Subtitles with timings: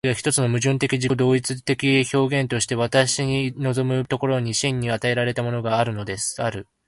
[0.03, 6.67] 世界が一つの矛盾的自己同一的現在として私に臨む所に、真に与えられたものがあるのである。